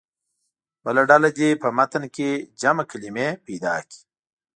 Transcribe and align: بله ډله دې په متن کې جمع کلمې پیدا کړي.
بله 0.83 1.01
ډله 1.09 1.29
دې 1.37 1.49
په 1.61 1.67
متن 1.77 2.03
کې 2.15 2.29
جمع 2.61 2.83
کلمې 2.91 3.27
پیدا 3.45 3.73
کړي. 3.87 3.99